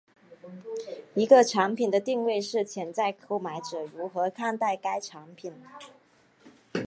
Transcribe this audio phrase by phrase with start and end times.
[1.13, 5.53] 一个产品的定位是潜在购买者如何看待该产品。